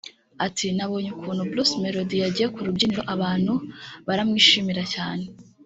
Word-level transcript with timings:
Ati 0.45 0.67
“Nabonye 0.75 1.09
ukuntu 1.17 1.41
Bruce 1.49 1.75
Melody 1.81 2.15
yagiye 2.23 2.47
ku 2.53 2.59
rubyiniro 2.65 3.03
abantu 3.15 3.53
baramwishimira 4.07 4.83
cyane 4.93 5.23